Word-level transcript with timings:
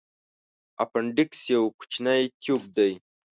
اپنډکس 0.83 1.39
یو 1.53 1.63
کوچنی 1.77 2.21
تیوب 2.41 2.63
دی. 2.75 2.91